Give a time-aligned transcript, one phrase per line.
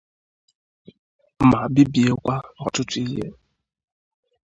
[1.49, 3.25] ma bibiekwa ọtụtụ ihe.